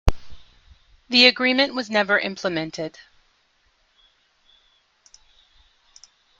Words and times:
The 1.09 1.27
agreement 1.27 1.75
was 1.75 1.91
never 1.91 2.17
implemented. 2.17 2.97